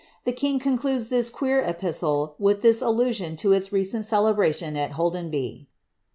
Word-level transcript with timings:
The 0.23 0.31
king 0.33 0.57
concludes 0.57 1.09
his 1.11 1.29
queer 1.29 1.63
epistle 1.63 2.33
with 2.39 2.63
this 2.63 2.81
alla 2.81 3.13
sion 3.13 3.35
to 3.35 3.51
its 3.51 3.71
recent 3.71 4.03
celebration 4.03 4.75
at 4.75 4.93
Holdenby. 4.93 5.67